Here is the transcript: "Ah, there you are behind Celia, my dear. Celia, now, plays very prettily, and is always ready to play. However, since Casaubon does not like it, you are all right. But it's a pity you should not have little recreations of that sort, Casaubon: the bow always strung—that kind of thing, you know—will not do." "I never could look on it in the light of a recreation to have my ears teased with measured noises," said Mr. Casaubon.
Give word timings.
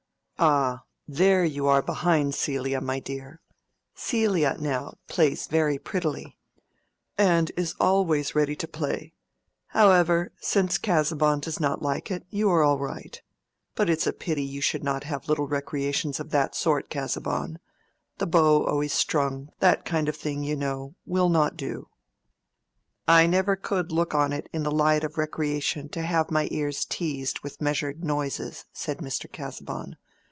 "Ah, 0.43 0.85
there 1.07 1.45
you 1.45 1.67
are 1.67 1.83
behind 1.83 2.33
Celia, 2.33 2.81
my 2.81 2.99
dear. 2.99 3.41
Celia, 3.93 4.57
now, 4.59 4.95
plays 5.07 5.45
very 5.45 5.77
prettily, 5.77 6.35
and 7.15 7.51
is 7.55 7.75
always 7.79 8.33
ready 8.33 8.55
to 8.55 8.67
play. 8.67 9.13
However, 9.67 10.31
since 10.39 10.79
Casaubon 10.79 11.41
does 11.41 11.59
not 11.59 11.83
like 11.83 12.09
it, 12.09 12.25
you 12.31 12.49
are 12.49 12.63
all 12.63 12.79
right. 12.79 13.21
But 13.75 13.87
it's 13.87 14.07
a 14.07 14.13
pity 14.13 14.41
you 14.43 14.61
should 14.61 14.83
not 14.83 15.03
have 15.03 15.27
little 15.29 15.47
recreations 15.47 16.19
of 16.19 16.31
that 16.31 16.55
sort, 16.55 16.89
Casaubon: 16.89 17.59
the 18.17 18.25
bow 18.25 18.65
always 18.65 18.93
strung—that 18.93 19.85
kind 19.85 20.09
of 20.09 20.15
thing, 20.17 20.43
you 20.43 20.55
know—will 20.55 21.29
not 21.29 21.55
do." 21.55 21.87
"I 23.07 23.27
never 23.27 23.55
could 23.55 23.91
look 23.91 24.15
on 24.15 24.33
it 24.33 24.49
in 24.51 24.63
the 24.63 24.71
light 24.71 25.03
of 25.03 25.19
a 25.19 25.21
recreation 25.21 25.87
to 25.89 26.01
have 26.01 26.31
my 26.31 26.47
ears 26.49 26.83
teased 26.83 27.41
with 27.41 27.61
measured 27.61 28.03
noises," 28.03 28.65
said 28.73 28.97
Mr. 28.97 29.31
Casaubon. 29.31 29.97